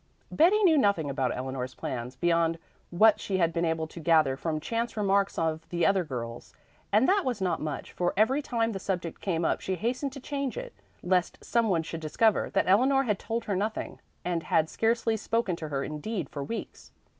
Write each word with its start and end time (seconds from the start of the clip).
Betty 0.31 0.63
knew 0.63 0.79
nothing 0.79 1.11
about 1.11 1.31
Eleanor's 1.31 1.75
plans, 1.75 2.15
beyond 2.15 2.57
what 2.89 3.19
she 3.19 3.37
had 3.37 3.53
been 3.53 3.65
able 3.65 3.85
to 3.85 3.99
gather 3.99 4.35
from 4.35 4.59
chance 4.59 4.97
remarks 4.97 5.37
of 5.37 5.69
the 5.69 5.85
other 5.85 6.03
girls; 6.03 6.55
and 6.91 7.07
that 7.07 7.23
was 7.23 7.39
not 7.39 7.61
much, 7.61 7.91
for 7.91 8.11
every 8.17 8.41
time 8.41 8.71
the 8.71 8.79
subject 8.79 9.21
came 9.21 9.45
up 9.45 9.61
she 9.61 9.75
hastened 9.75 10.11
to 10.13 10.19
change 10.19 10.57
it, 10.57 10.73
lest 11.03 11.45
some 11.45 11.69
one 11.69 11.83
should 11.83 12.01
discover 12.01 12.49
that 12.49 12.65
Eleanor 12.67 13.03
had 13.03 13.19
told 13.19 13.45
her 13.45 13.55
nothing, 13.55 13.99
and 14.25 14.41
had 14.41 14.71
scarcely 14.71 15.15
spoken 15.15 15.55
to 15.55 15.69
her 15.69 15.83
indeed 15.83 16.31
for 16.31 16.43
weeks. 16.43 16.91